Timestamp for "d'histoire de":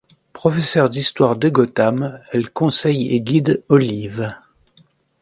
0.89-1.47